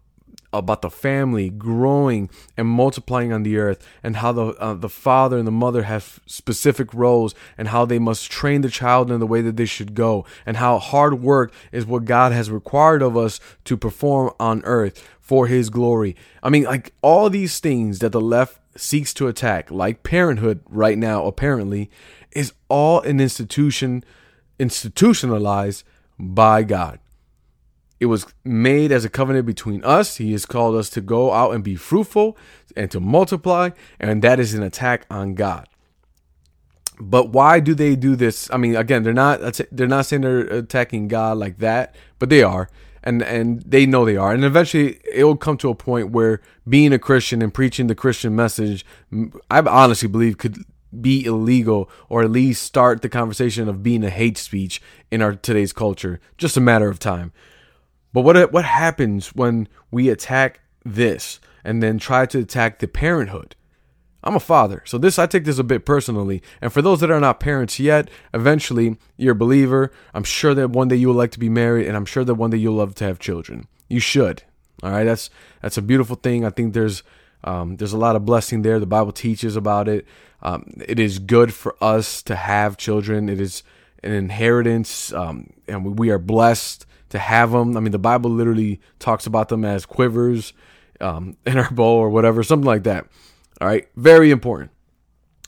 [0.52, 5.38] about the family growing and multiplying on the earth and how the uh, the father
[5.38, 9.26] and the mother have specific roles and how they must train the child in the
[9.26, 13.16] way that they should go and how hard work is what God has required of
[13.16, 16.14] us to perform on earth for his glory.
[16.42, 20.98] I mean like all these things that the left seeks to attack like parenthood right
[20.98, 21.90] now apparently
[22.30, 24.04] is all an institution
[24.58, 25.84] institutionalized
[26.18, 26.98] by God.
[28.02, 30.16] It was made as a covenant between us.
[30.16, 32.36] He has called us to go out and be fruitful
[32.74, 35.68] and to multiply, and that is an attack on God.
[36.98, 38.50] But why do they do this?
[38.50, 42.42] I mean, again, they're not they're not saying they're attacking God like that, but they
[42.42, 42.68] are.
[43.04, 44.32] And and they know they are.
[44.32, 47.94] And eventually it will come to a point where being a Christian and preaching the
[47.94, 48.84] Christian message,
[49.48, 50.64] I honestly believe could
[51.00, 55.36] be illegal or at least start the conversation of being a hate speech in our
[55.36, 56.18] today's culture.
[56.36, 57.30] Just a matter of time.
[58.12, 63.56] But what what happens when we attack this and then try to attack the parenthood?
[64.24, 66.42] I'm a father, so this I take this a bit personally.
[66.60, 69.90] And for those that are not parents yet, eventually you're a believer.
[70.14, 72.34] I'm sure that one day you will like to be married, and I'm sure that
[72.34, 73.66] one day you'll love to have children.
[73.88, 74.44] You should.
[74.82, 75.28] All right, that's
[75.60, 76.44] that's a beautiful thing.
[76.44, 77.02] I think there's
[77.42, 78.78] um, there's a lot of blessing there.
[78.78, 80.06] The Bible teaches about it.
[80.40, 83.28] Um, it is good for us to have children.
[83.28, 83.62] It is
[84.04, 87.76] an inheritance, um, and we are blessed to have them.
[87.76, 90.52] I mean, the Bible literally talks about them as quivers
[91.00, 93.06] um, in our bow or whatever, something like that.
[93.60, 94.70] All right, very important.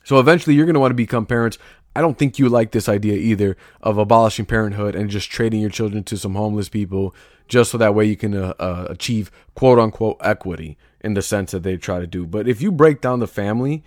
[0.05, 1.59] So eventually, you're going to want to become parents.
[1.97, 5.71] I don't think you like this idea either of abolishing parenthood and just trading your
[5.71, 7.15] children to some homeless people
[7.49, 11.53] just so that way you can uh, uh, achieve quote unquote equity in the sense
[11.53, 12.27] that they try to do.
[12.27, 13.85] But if you break down the family,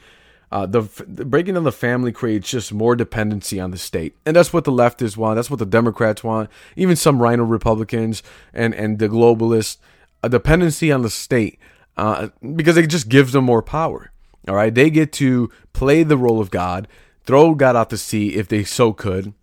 [0.52, 4.36] uh, the, the, breaking down the family creates just more dependency on the state, and
[4.36, 5.36] that's what the leftists want.
[5.36, 6.50] That's what the Democrats want.
[6.76, 9.78] Even some RINO Republicans and and the globalists,
[10.24, 11.60] a dependency on the state
[11.98, 14.12] uh, because it just gives them more power.
[14.48, 16.88] All right, they get to play the role of God,
[17.26, 19.34] throw God out to sea if they so could,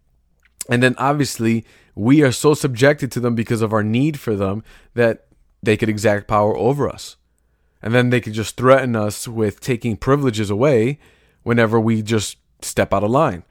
[0.70, 4.64] and then obviously we are so subjected to them because of our need for them
[4.94, 5.26] that
[5.62, 7.16] they could exact power over us.
[7.84, 10.98] And then they could just threaten us with taking privileges away
[11.42, 13.42] whenever we just step out of line.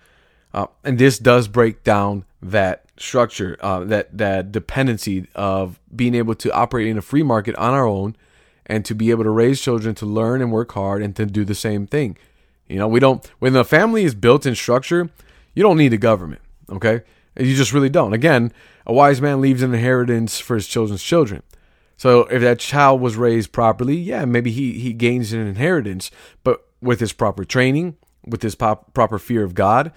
[0.55, 6.33] Uh, and this does break down that structure, uh, that that dependency of being able
[6.33, 8.15] to operate in a free market on our own,
[8.65, 11.45] and to be able to raise children to learn and work hard and to do
[11.45, 12.17] the same thing.
[12.67, 15.11] You know, we don't when the family is built in structure,
[15.53, 16.41] you don't need a government.
[16.71, 17.01] Okay,
[17.37, 18.13] you just really don't.
[18.13, 18.51] Again,
[18.87, 21.43] a wise man leaves an inheritance for his children's children.
[21.97, 26.11] So if that child was raised properly, yeah, maybe he, he gains an inheritance.
[26.43, 29.91] But with his proper training, with his pop, proper fear of God,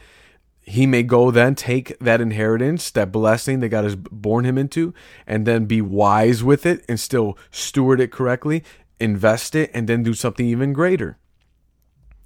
[0.63, 4.93] he may go then take that inheritance, that blessing that God has born him into,
[5.27, 8.65] and then be wise with it and still steward it correctly,
[8.99, 11.19] invest it, and then do something even greater.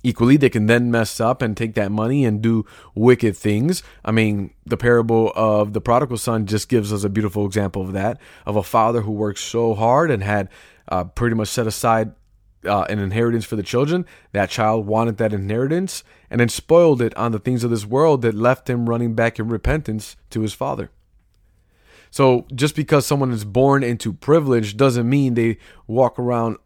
[0.02, 3.82] Equally, they can then mess up and take that money and do wicked things.
[4.04, 7.92] I mean, the parable of the prodigal son just gives us a beautiful example of
[7.92, 10.48] that of a father who worked so hard and had
[10.88, 12.12] uh, pretty much set aside
[12.64, 14.06] uh, an inheritance for the children.
[14.32, 18.22] That child wanted that inheritance and then spoiled it on the things of this world
[18.22, 20.90] that left him running back in repentance to his father.
[22.10, 26.56] So, just because someone is born into privilege doesn't mean they walk around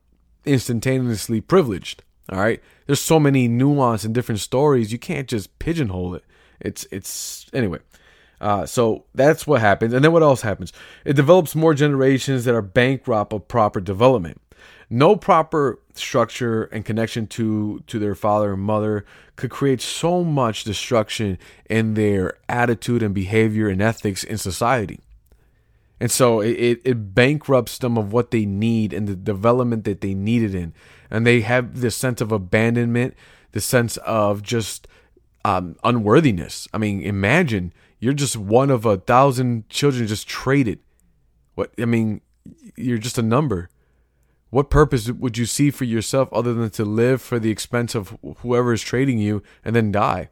[0.46, 2.02] instantaneously privileged.
[2.30, 2.62] All right.
[2.86, 4.92] There's so many nuance and different stories.
[4.92, 6.24] You can't just pigeonhole it.
[6.60, 7.78] It's it's anyway.
[8.40, 9.94] Uh, so that's what happens.
[9.94, 10.72] And then what else happens?
[11.04, 14.40] It develops more generations that are bankrupt of proper development.
[14.90, 19.04] No proper structure and connection to to their father and mother
[19.36, 21.38] could create so much destruction
[21.70, 25.00] in their attitude and behavior and ethics in society.
[26.00, 30.12] And so it, it bankrupts them of what they need and the development that they
[30.12, 30.74] needed in
[31.14, 33.14] and they have this sense of abandonment,
[33.52, 34.88] the sense of just
[35.44, 36.66] um, unworthiness.
[36.74, 40.80] I mean, imagine you're just one of a thousand children just traded.
[41.54, 42.20] What I mean,
[42.74, 43.70] you're just a number.
[44.50, 48.18] What purpose would you see for yourself other than to live for the expense of
[48.38, 50.30] whoever is trading you and then die?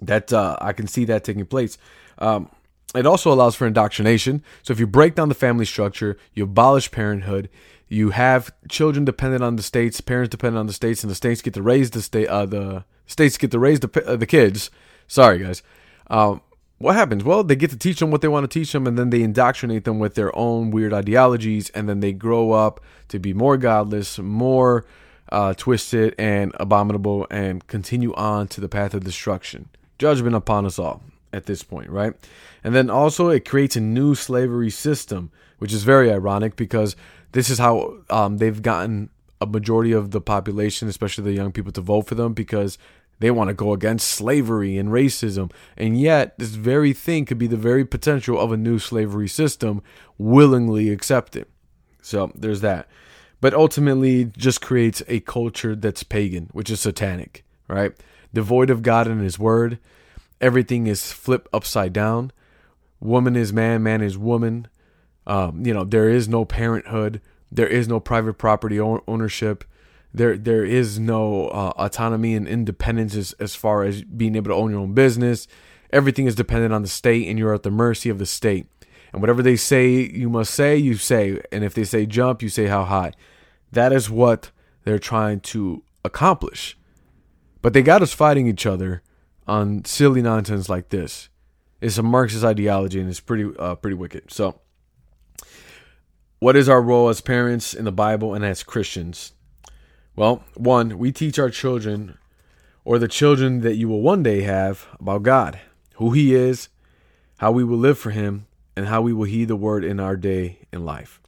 [0.00, 1.76] That uh, I can see that taking place.
[2.16, 2.48] Um,
[2.94, 4.42] it also allows for indoctrination.
[4.62, 7.50] So if you break down the family structure, you abolish parenthood,
[7.94, 11.40] you have children dependent on the states, parents dependent on the states, and the states
[11.40, 12.26] get to raise the state.
[12.26, 14.70] Uh, the states get to raise the uh, the kids.
[15.06, 15.62] Sorry, guys.
[16.08, 16.42] Um,
[16.78, 17.24] what happens?
[17.24, 19.22] Well, they get to teach them what they want to teach them, and then they
[19.22, 23.56] indoctrinate them with their own weird ideologies, and then they grow up to be more
[23.56, 24.84] godless, more
[25.30, 29.68] uh, twisted and abominable, and continue on to the path of destruction.
[29.98, 31.02] Judgment upon us all
[31.32, 32.14] at this point, right?
[32.62, 36.96] And then also it creates a new slavery system, which is very ironic because
[37.34, 41.72] this is how um, they've gotten a majority of the population, especially the young people,
[41.72, 42.78] to vote for them because
[43.18, 45.50] they want to go against slavery and racism.
[45.76, 49.82] And yet, this very thing could be the very potential of a new slavery system
[50.16, 51.46] willingly accepted.
[52.00, 52.88] So there's that.
[53.40, 57.92] But ultimately, just creates a culture that's pagan, which is satanic, right?
[58.32, 59.78] Devoid of God and His Word.
[60.40, 62.30] Everything is flipped upside down.
[63.00, 64.68] Woman is man, man is woman.
[65.26, 67.20] Um, you know, there is no parenthood.
[67.50, 69.64] There is no private property ownership.
[70.12, 74.54] There, there is no uh, autonomy and independence as, as far as being able to
[74.54, 75.48] own your own business.
[75.92, 78.66] Everything is dependent on the state, and you're at the mercy of the state.
[79.12, 81.40] And whatever they say you must say, you say.
[81.52, 83.12] And if they say jump, you say how high.
[83.70, 84.50] That is what
[84.84, 86.76] they're trying to accomplish.
[87.62, 89.02] But they got us fighting each other
[89.46, 91.28] on silly nonsense like this.
[91.80, 94.32] It's a Marxist ideology, and it's pretty, uh, pretty wicked.
[94.32, 94.60] So
[96.38, 99.32] what is our role as parents in the Bible and as Christians?
[100.16, 102.18] Well, one, we teach our children
[102.84, 105.58] or the children that you will one day have about God,
[105.94, 106.68] who He is,
[107.38, 110.16] how we will live for Him, and how we will heed the word in our
[110.16, 111.20] day in life.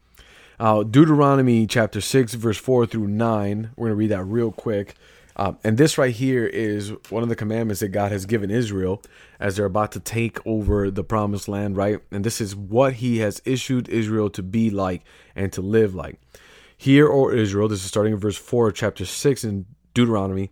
[0.58, 3.70] Uh, Deuteronomy chapter 6, verse 4 through 9.
[3.76, 4.94] We're going to read that real quick.
[5.38, 9.02] Um, and this right here is one of the commandments that God has given Israel
[9.38, 12.00] as they're about to take over the promised land, right?
[12.10, 16.18] And this is what he has issued Israel to be like and to live like.
[16.78, 20.50] Hear, O Israel, this is starting in verse 4 of chapter 6 in Deuteronomy.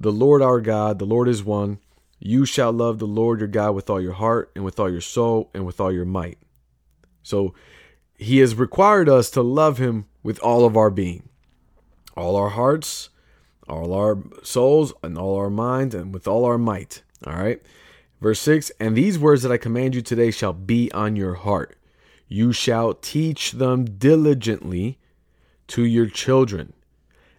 [0.00, 1.78] The Lord our God, the Lord is one.
[2.18, 5.02] You shall love the Lord your God with all your heart and with all your
[5.02, 6.38] soul and with all your might.
[7.22, 7.54] So
[8.16, 11.28] he has required us to love him with all of our being,
[12.16, 13.10] all our hearts,
[13.68, 17.02] all our souls, and all our minds, and with all our might.
[17.26, 17.60] All right.
[18.20, 21.76] Verse 6 And these words that I command you today shall be on your heart.
[22.28, 24.98] You shall teach them diligently
[25.68, 26.72] to your children,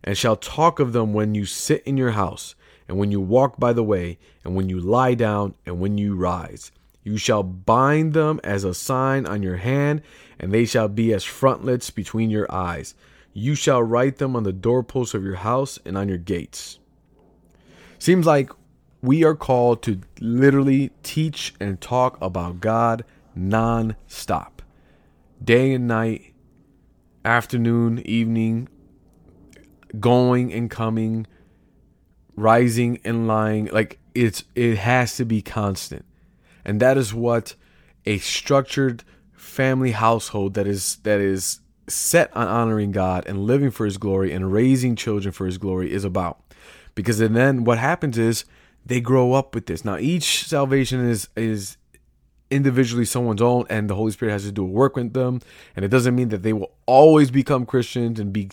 [0.03, 2.55] and shall talk of them when you sit in your house,
[2.87, 6.15] and when you walk by the way, and when you lie down, and when you
[6.15, 6.71] rise.
[7.03, 10.01] You shall bind them as a sign on your hand,
[10.39, 12.95] and they shall be as frontlets between your eyes.
[13.37, 16.79] You shall write them on the doorposts of your house and on your gates.
[17.99, 18.49] Seems like
[19.03, 24.63] we are called to literally teach and talk about God non stop,
[25.43, 26.33] day and night,
[27.23, 28.69] afternoon, evening,
[29.99, 31.27] going and coming,
[32.35, 33.67] rising and lying.
[33.67, 36.05] Like it's it has to be constant.
[36.65, 37.53] And that is what
[38.03, 43.85] a structured family household that is that is set on honoring God and living for
[43.85, 46.39] his glory and raising children for his glory is about.
[46.95, 48.45] Because then what happens is
[48.85, 49.85] they grow up with this.
[49.85, 51.77] Now each salvation is is
[52.49, 55.41] individually someone's own and the Holy Spirit has to do a work with them.
[55.75, 58.49] And it doesn't mean that they will always become Christians and be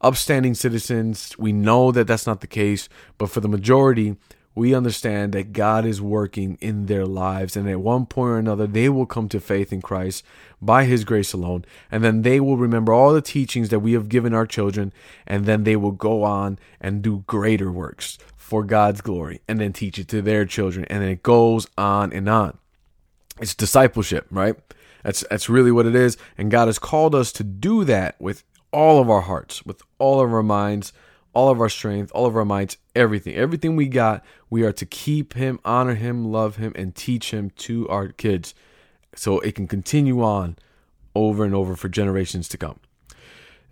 [0.00, 1.36] upstanding citizens.
[1.38, 4.16] We know that that's not the case, but for the majority,
[4.54, 8.66] we understand that God is working in their lives, and at one point or another,
[8.66, 10.24] they will come to faith in Christ
[10.62, 14.08] by His grace alone, and then they will remember all the teachings that we have
[14.08, 14.92] given our children,
[15.26, 19.72] and then they will go on and do greater works for God's glory, and then
[19.72, 22.58] teach it to their children, and then it goes on and on.
[23.40, 24.54] It's discipleship, right?
[25.02, 28.44] That's that's really what it is, and God has called us to do that with
[28.72, 30.92] all of our hearts, with all of our minds,
[31.34, 33.34] all of our strength, all of our minds, everything.
[33.34, 37.50] Everything we got, we are to keep him, honor him, love him, and teach him
[37.50, 38.54] to our kids
[39.14, 40.56] so it can continue on
[41.14, 42.80] over and over for generations to come.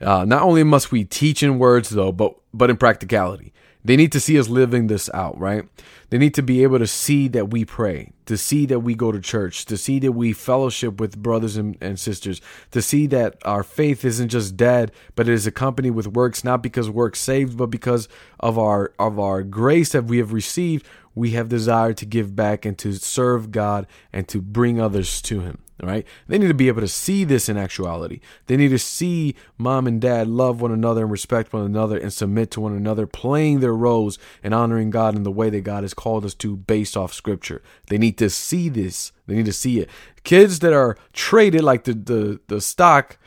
[0.01, 3.53] Uh, not only must we teach in words, though, but but in practicality.
[3.85, 5.64] They need to see us living this out, right?
[6.11, 9.11] They need to be able to see that we pray, to see that we go
[9.11, 12.40] to church, to see that we fellowship with brothers and, and sisters,
[12.71, 16.62] to see that our faith isn't just dead, but it is accompanied with works, not
[16.62, 21.31] because works saved, but because of our of our grace that we have received, we
[21.31, 25.62] have desire to give back and to serve God and to bring others to Him.
[25.82, 26.06] Right?
[26.28, 28.20] They need to be able to see this in actuality.
[28.46, 32.12] They need to see mom and dad love one another and respect one another and
[32.12, 35.82] submit to one another, playing their roles and honoring God in the way that God
[35.82, 37.62] has called us to based off scripture.
[37.88, 39.12] They need to see this.
[39.26, 39.90] They need to see it.
[40.22, 43.18] Kids that are traded like the the, the stock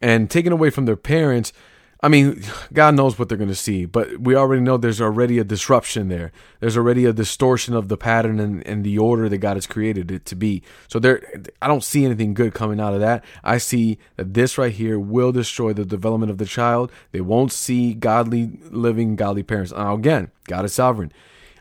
[0.00, 1.52] and taken away from their parents
[2.00, 5.38] I mean, God knows what they're going to see, but we already know there's already
[5.40, 6.30] a disruption there.
[6.60, 10.12] There's already a distortion of the pattern and, and the order that God has created
[10.12, 10.62] it to be.
[10.86, 11.20] So there,
[11.60, 13.24] I don't see anything good coming out of that.
[13.42, 16.92] I see that this right here will destroy the development of the child.
[17.10, 19.72] They won't see godly living, godly parents.
[19.72, 21.10] Now, again, God is sovereign.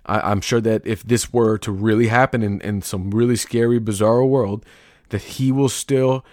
[0.06, 3.80] I, am sure that if this were to really happen in, in some really scary,
[3.80, 4.66] bizarre world,
[5.10, 6.24] that He will still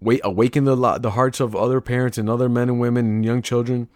[0.00, 3.42] wait, awaken the the hearts of other parents and other men and women and young
[3.42, 3.88] children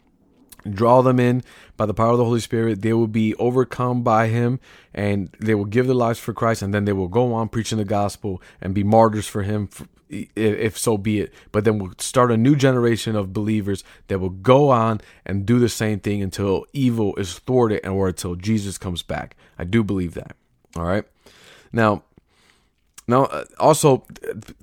[0.69, 1.43] draw them in
[1.77, 2.83] by the power of the Holy Spirit.
[2.83, 4.61] They will be overcome by Him
[4.95, 7.79] and they will give their lives for Christ and then they will go on preaching
[7.79, 9.69] the gospel and be martyrs for Him,
[10.09, 11.33] if so be it.
[11.51, 15.59] But then we'll start a new generation of believers that will go on and do
[15.59, 19.37] the same thing until evil is thwarted and or until Jesus comes back.
[19.59, 20.37] I do believe that.
[20.77, 21.05] All right.
[21.73, 22.05] Now,
[23.07, 24.07] now uh, also,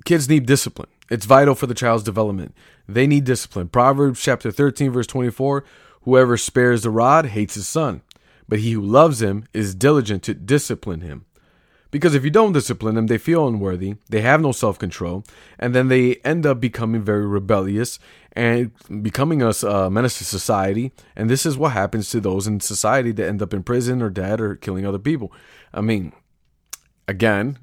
[0.04, 0.88] kids need discipline.
[1.10, 2.54] It's vital for the child's development.
[2.88, 3.68] They need discipline.
[3.68, 5.64] Proverbs chapter 13, verse 24
[6.02, 8.02] Whoever spares the rod hates his son,
[8.48, 11.26] but he who loves him is diligent to discipline him.
[11.90, 15.24] Because if you don't discipline them, they feel unworthy, they have no self control,
[15.58, 17.98] and then they end up becoming very rebellious
[18.32, 18.70] and
[19.02, 20.92] becoming a uh, menace to society.
[21.16, 24.08] And this is what happens to those in society that end up in prison or
[24.08, 25.32] dead or killing other people.
[25.74, 26.12] I mean,
[27.08, 27.58] again,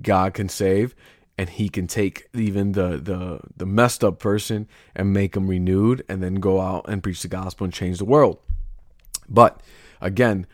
[0.00, 0.94] God can save,
[1.36, 6.04] and he can take even the the the messed up person and make them renewed
[6.08, 8.38] and then go out and preach the gospel and change the world.
[9.28, 9.60] But
[10.00, 10.46] again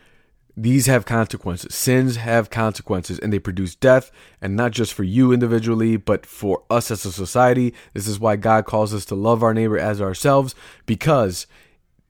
[0.57, 1.73] these have consequences.
[1.73, 4.11] Sins have consequences and they produce death
[4.41, 7.73] and not just for you individually but for us as a society.
[7.93, 11.47] This is why god calls us to love our neighbor as ourselves because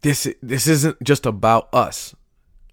[0.01, 2.15] this this isn't just about us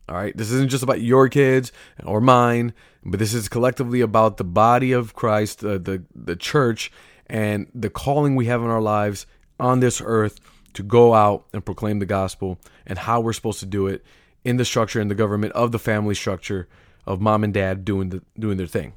[0.09, 1.73] all right this isn't just about your kids
[2.05, 2.73] or mine
[3.05, 6.93] but this is collectively about the body of Christ, the, the, the church,
[7.27, 9.27] and the calling we have in our lives
[9.61, 10.41] on this earth
[10.75, 14.05] to go out and proclaim the gospel and how we're supposed to do it
[14.45, 16.69] in the structure and the government of the family structure
[17.07, 18.93] of mom and dad doing the doing their thing.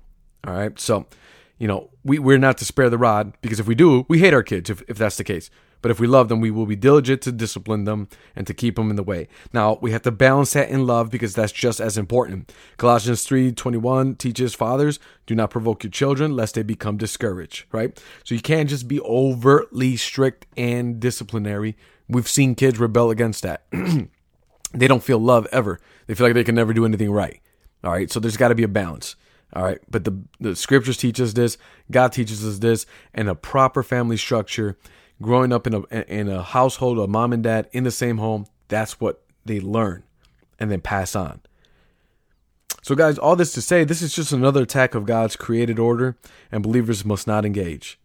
[0.46, 0.78] All right.
[0.80, 1.08] So,
[1.58, 4.34] you know, we, we're not to spare the rod because if we do, we hate
[4.34, 5.50] our kids if, if that's the case.
[5.82, 8.76] But if we love them, we will be diligent to discipline them and to keep
[8.76, 9.28] them in the way.
[9.54, 12.52] Now, we have to balance that in love because that's just as important.
[12.78, 18.02] Colossians 3:21 teaches fathers, do not provoke your children lest they become discouraged, right?
[18.24, 21.76] So you can't just be overtly strict and disciplinary.
[22.08, 23.64] We've seen kids rebel against that.
[24.74, 25.80] they don't feel love ever.
[26.08, 27.40] They feel like they can never do anything right.
[27.84, 28.12] All right?
[28.12, 29.16] So there's got to be a balance.
[29.54, 31.58] All right, but the the scriptures teach us this,
[31.92, 34.78] God teaches us this, and a proper family structure
[35.22, 38.48] growing up in a in a household of mom and dad in the same home,
[38.68, 40.04] that's what they learn
[40.60, 41.42] and then pass on.
[42.84, 46.18] So guys, all this to say, this is just another attack of God's created order
[46.52, 48.00] and believers must not engage.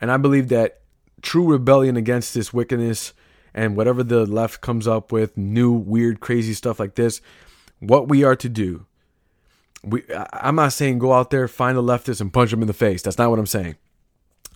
[0.00, 0.80] And I believe that
[1.20, 3.12] true rebellion against this wickedness
[3.52, 7.20] and whatever the left comes up with, new weird crazy stuff like this,
[7.80, 8.86] what we are to do
[9.82, 12.72] we I'm not saying go out there find a leftist and punch them in the
[12.72, 13.02] face.
[13.02, 13.76] That's not what I'm saying.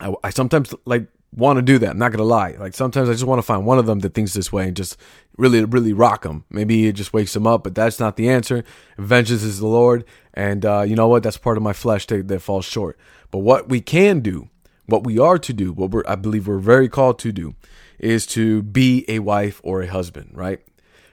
[0.01, 1.91] I, I sometimes like want to do that.
[1.91, 2.53] I'm not gonna lie.
[2.59, 4.77] Like sometimes I just want to find one of them that thinks this way and
[4.77, 4.97] just
[5.37, 6.45] really, really rock them.
[6.51, 8.65] Maybe it just wakes them up, but that's not the answer.
[8.99, 10.05] Vengeance is the Lord,
[10.35, 11.23] and uh, you know what?
[11.23, 12.99] That's part of my flesh that, that falls short.
[13.31, 14.49] But what we can do,
[14.87, 17.55] what we are to do, what we're I believe we're very called to do,
[17.99, 20.61] is to be a wife or a husband, right?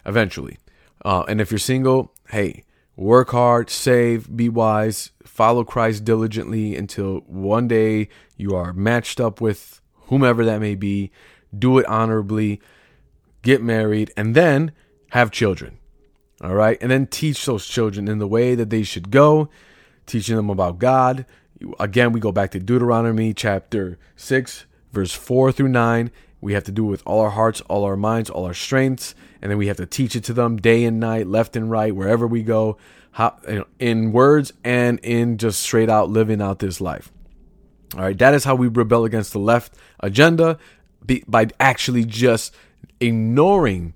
[0.05, 0.57] Eventually,
[1.05, 2.65] uh, and if you're single, hey,
[2.95, 9.39] work hard, save, be wise, follow Christ diligently until one day you are matched up
[9.39, 9.78] with
[10.09, 11.11] whomever that may be,
[11.57, 12.61] do it honorably,
[13.41, 14.71] get married, and then
[15.11, 15.77] have children.
[16.41, 16.77] All right.
[16.81, 19.49] And then teach those children in the way that they should go,
[20.05, 21.25] teaching them about God.
[21.79, 26.11] Again, we go back to Deuteronomy chapter 6, verse 4 through 9.
[26.41, 29.13] We have to do it with all our hearts, all our minds, all our strengths.
[29.41, 31.93] And then we have to teach it to them day and night, left and right,
[31.93, 32.77] wherever we go,
[33.79, 37.11] in words and in just straight out living out this life.
[37.95, 40.59] All right, that is how we rebel against the left agenda
[41.27, 42.53] by actually just
[42.99, 43.93] ignoring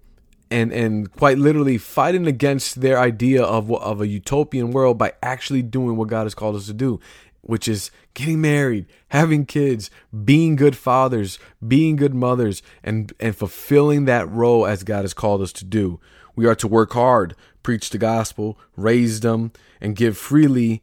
[0.50, 5.62] and and quite literally fighting against their idea of of a utopian world by actually
[5.62, 7.00] doing what God has called us to do,
[7.42, 9.90] which is getting married, having kids,
[10.24, 15.42] being good fathers, being good mothers, and and fulfilling that role as God has called
[15.42, 16.00] us to do.
[16.36, 20.82] We are to work hard, preach the gospel, raise them, and give freely.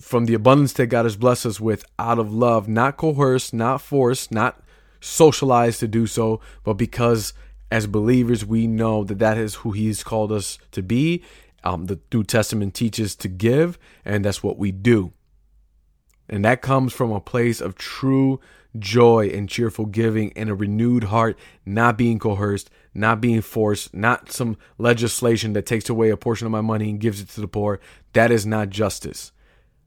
[0.00, 3.80] From the abundance that God has blessed us with out of love, not coerced, not
[3.80, 4.62] forced, not
[5.00, 7.32] socialized to do so, but because
[7.70, 11.22] as believers we know that that is who He's called us to be.
[11.64, 15.12] Um, the New Testament teaches to give, and that's what we do.
[16.28, 18.40] And that comes from a place of true
[18.78, 24.30] joy and cheerful giving and a renewed heart, not being coerced, not being forced, not
[24.30, 27.48] some legislation that takes away a portion of my money and gives it to the
[27.48, 27.80] poor.
[28.12, 29.32] That is not justice.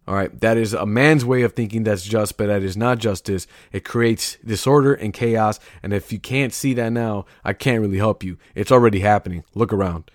[0.08, 2.97] All right, that is a man's way of thinking that's just, but that is not
[2.97, 3.45] justice.
[3.72, 5.60] It creates disorder and chaos.
[5.84, 8.38] And if you can't see that now, I can't really help you.
[8.56, 9.43] It's already happening.
[9.54, 10.10] Look around.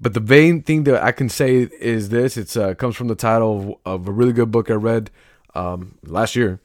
[0.00, 3.14] But the main thing that I can say is this: it uh, comes from the
[3.14, 5.10] title of, of, a really good book I read
[5.54, 6.60] um, last year,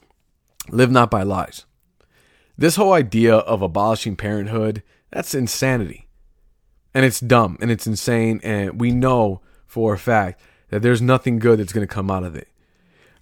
[0.70, 1.66] "Live Not by Lies."
[2.58, 6.10] This whole idea of abolishing parenthood that's insanity,
[6.94, 10.42] and it's dumb and it's insane, and we know for a fact
[10.72, 12.48] that there's nothing good that's going to come out of it.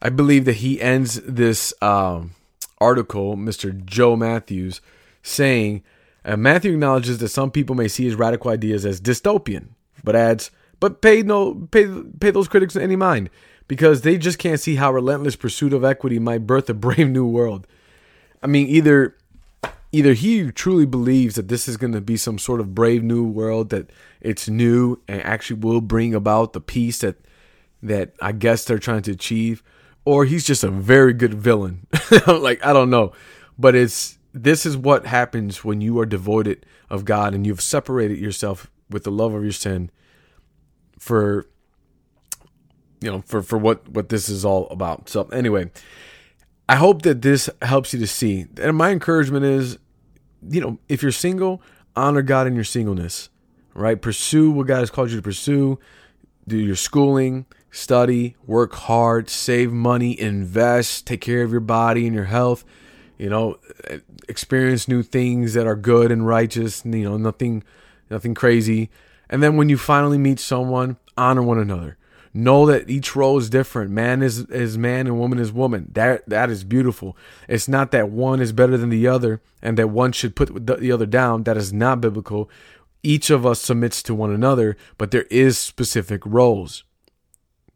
[0.02, 2.32] I believe that he ends this um,
[2.80, 3.84] article, Mr.
[3.84, 4.80] Joe Mathews,
[5.22, 5.84] saying,
[6.24, 9.70] uh, Matthew acknowledges that some people may see his radical ideas as dystopian,
[10.04, 11.88] but adds, but pay no pay
[12.20, 13.30] pay those critics any mind
[13.68, 17.26] because they just can't see how relentless pursuit of equity might birth a brave new
[17.26, 17.68] world.
[18.42, 19.18] I mean, either
[19.92, 23.24] either he truly believes that this is going to be some sort of brave new
[23.24, 23.90] world that
[24.22, 27.16] it's new and actually will bring about the peace that
[27.82, 29.64] that I guess they're trying to achieve,
[30.06, 31.88] or he's just a very good villain.
[32.28, 33.14] like I don't know,
[33.58, 38.18] but it's this is what happens when you are devoted of God and you've separated
[38.18, 39.92] yourself with the love of your sin
[40.98, 41.48] for
[43.02, 45.10] you know, for for what what this is all about.
[45.10, 45.72] So anyway,
[46.68, 48.46] I hope that this helps you to see.
[48.62, 49.78] And my encouragement is,
[50.48, 51.62] you know, if you're single,
[51.96, 53.30] honor God in your singleness.
[53.74, 54.02] Right?
[54.02, 55.80] Pursue what God has called you to pursue.
[56.48, 62.16] Do your schooling, study, work hard, save money, invest, take care of your body and
[62.16, 62.64] your health.
[63.18, 63.60] You know,
[64.28, 66.84] experience new things that are good and righteous.
[66.86, 67.64] You know, nothing,
[68.10, 68.90] nothing crazy.
[69.30, 71.98] And then when you finally meet someone, honor one another.
[72.32, 73.90] Know that each role is different.
[73.90, 75.90] Man is is man and woman is woman.
[75.94, 77.18] That that is beautiful.
[77.48, 80.92] It's not that one is better than the other and that one should put the
[80.92, 81.44] other down.
[81.44, 82.50] That is not biblical.
[83.02, 86.84] Each of us submits to one another, but there is specific roles.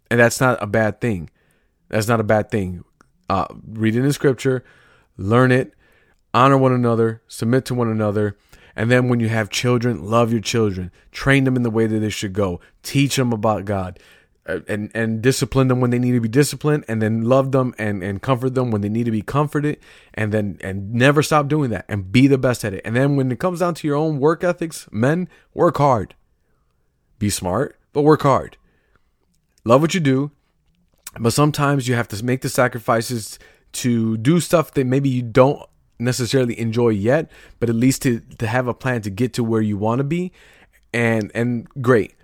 [0.10, 1.30] And that's not a bad thing.
[1.89, 2.84] That's not a bad thing.
[3.30, 4.64] Uh, read in the scripture,
[5.18, 5.74] learn it,
[6.34, 8.36] honor one another, submit to one another,
[8.76, 11.99] and then when you have children, love your children, train them in the way that
[11.99, 13.99] they should go, teach them about God,
[14.45, 17.74] uh, and and discipline them when they need to be disciplined, and then love them
[17.78, 19.80] and and comfort them when they need to be comforted,
[20.14, 22.82] and then and never stop doing that, and be the best at it.
[22.84, 26.16] And then when it comes down to your own work ethics, men work hard,
[27.20, 28.58] be smart, but work hard,
[29.66, 30.32] love what you do,
[31.20, 33.39] but sometimes you have to make the sacrifices
[33.74, 35.61] to do stuff that maybe you don't
[35.99, 39.61] necessarily enjoy yet, but at least to to have a plan to get to where
[39.61, 40.32] you want to be,
[40.93, 42.16] and and great.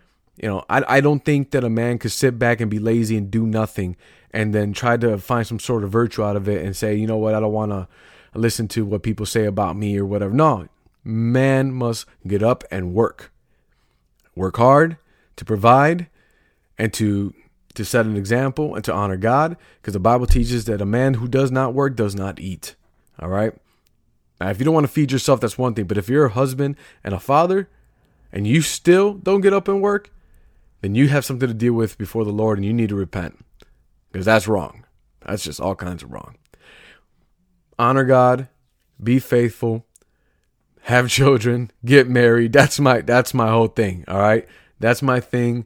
[0.41, 3.17] You know, I I don't think that a man could sit back and be lazy
[3.17, 3.95] and do nothing,
[4.31, 7.07] and then try to find some sort of virtue out of it and say, you
[7.07, 7.87] know what, I don't want to
[8.33, 10.33] listen to what people say about me or whatever.
[10.33, 10.67] No,
[11.03, 13.31] man must get up and work,
[14.35, 14.97] work hard
[15.35, 16.07] to provide,
[16.79, 17.35] and to
[17.75, 21.15] to set an example and to honor God, because the Bible teaches that a man
[21.15, 22.75] who does not work does not eat.
[23.19, 23.53] All right.
[24.41, 25.85] Now, if you don't want to feed yourself, that's one thing.
[25.85, 27.69] But if you're a husband and a father
[28.31, 30.11] and you still don't get up and work,
[30.81, 33.45] then you have something to deal with before the Lord and you need to repent
[34.11, 34.85] because that's wrong.
[35.25, 36.37] That's just all kinds of wrong.
[37.77, 38.47] Honor God,
[39.01, 39.85] be faithful,
[40.83, 42.53] have children, get married.
[42.53, 44.47] That's my that's my whole thing, all right?
[44.79, 45.65] That's my thing.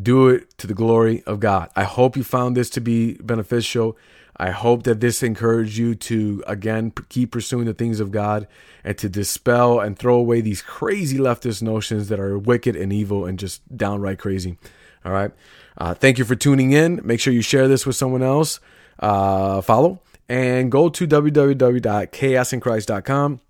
[0.00, 1.70] Do it to the glory of God.
[1.74, 3.96] I hope you found this to be beneficial.
[4.36, 8.46] I hope that this encouraged you to, again, keep pursuing the things of God
[8.82, 13.26] and to dispel and throw away these crazy leftist notions that are wicked and evil
[13.26, 14.56] and just downright crazy.
[15.04, 15.32] All right.
[15.76, 17.00] Uh, thank you for tuning in.
[17.04, 18.60] Make sure you share this with someone else.
[18.98, 23.40] Uh, follow and go to www.chaosandchrist.com.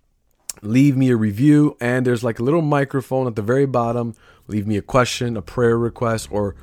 [0.63, 4.15] Leave me a review, and there's like a little microphone at the very bottom.
[4.51, 6.57] Leave me a question, a prayer request, or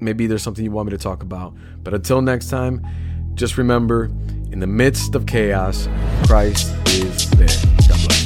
[0.00, 1.54] maybe there's something you want me to talk about.
[1.82, 2.84] But until next time,
[3.34, 4.04] just remember,
[4.50, 5.86] in the midst of chaos,
[6.26, 8.23] Christ is there.